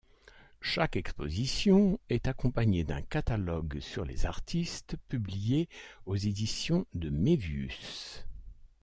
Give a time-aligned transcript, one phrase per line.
[0.61, 5.69] Chaque exposition est accompagnée d'un catalogue sur les artistes, publié
[6.07, 8.25] aux Éditions de Mévius.